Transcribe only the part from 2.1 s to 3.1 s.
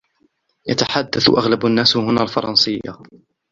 الفرنسية.